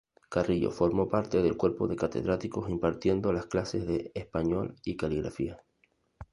Carrillo 0.31 0.71
formó 0.71 1.07
parte 1.07 1.43
del 1.43 1.55
cuerpo 1.55 1.87
de 1.87 1.95
catedráticos 1.95 2.71
impartiendo 2.71 3.31
las 3.31 3.45
clases 3.45 3.85
de 3.85 4.09
Español 4.15 4.75
y 4.83 4.97
Caligrafía. 4.97 5.63